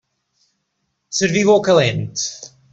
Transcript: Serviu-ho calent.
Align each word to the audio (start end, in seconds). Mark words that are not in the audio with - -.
Serviu-ho 1.19 1.61
calent. 1.69 2.27